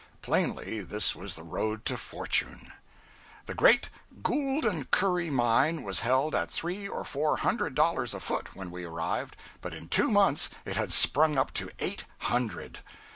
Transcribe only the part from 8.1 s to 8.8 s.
a foot when